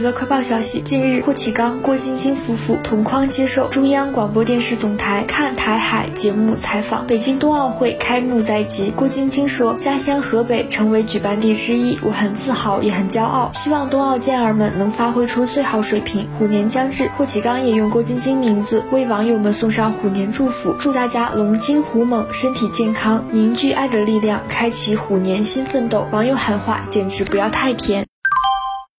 [0.00, 7.06] 娱乐快报消息近日霍启刚郭晶晶夫妇同框接受中央广播电视总台看台海节目采访。
[7.06, 13.50] 北京冬奥会开幕在即郭晶晶说家乡河北成为举办地之一我很自豪也很骄傲。
[13.52, 17.10] 希望冬奥健儿们能发挥出最好水平虎年将至。
[17.18, 26.08] 霍启刚也用郭晶晶名字为网友们送上虎年祝福祝大家龙精虎猛身体健康凝聚爱的力量开启虎年新奋斗。
[26.10, 28.06] 网友喊话简直不要太甜